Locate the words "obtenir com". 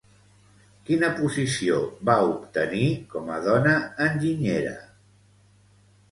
2.29-3.29